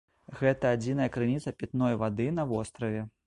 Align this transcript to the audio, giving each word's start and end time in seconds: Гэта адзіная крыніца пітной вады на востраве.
Гэта 0.37 0.71
адзіная 0.77 1.07
крыніца 1.17 1.53
пітной 1.61 1.99
вады 2.05 2.27
на 2.41 2.49
востраве. 2.55 3.07